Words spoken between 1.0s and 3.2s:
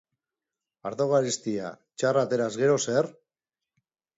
garestia txarra ateraz gero, zer?